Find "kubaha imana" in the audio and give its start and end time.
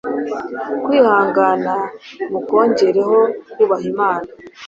3.51-4.29